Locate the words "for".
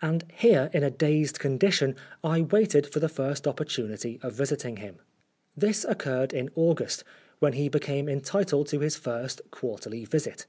2.86-2.98